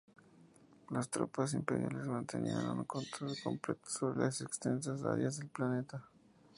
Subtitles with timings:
[0.89, 6.09] Las tropas imperiales mantenían un control completo sobre las extensas áreas del planeta.